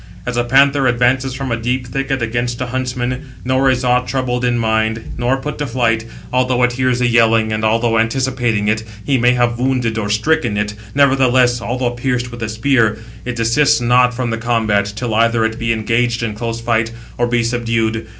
[0.25, 4.07] As a panther advances from a deep thicket against a huntsman, 694 nor is aught
[4.07, 8.67] troubled in mind, nor put to flight, although it hears the yelling; and although anticipating
[8.67, 13.35] it, he may have wounded, or stricken it, nevertheless, although pierced with a spear, it
[13.35, 17.43] desists not from the combat, till either it be engaged in close fight, or be
[17.43, 18.07] subdued.